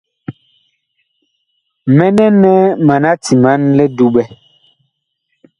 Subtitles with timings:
[1.95, 2.53] Mɛnɛ nɛ
[2.87, 4.23] mana timan li duɓɛ.